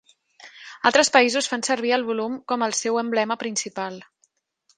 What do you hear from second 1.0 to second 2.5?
països fan servir el volum